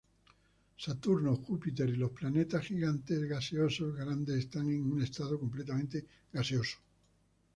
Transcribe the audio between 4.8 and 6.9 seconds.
un estado completamente "gaseoso".